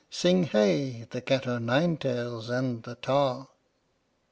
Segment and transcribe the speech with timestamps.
[0.09, 3.49] (Sing hey, the cat o' nine tails and the Tar!)